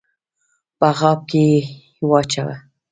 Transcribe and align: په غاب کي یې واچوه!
په 0.79 0.87
غاب 0.97 1.19
کي 1.29 1.41
یې 1.51 1.61
واچوه! 2.09 2.55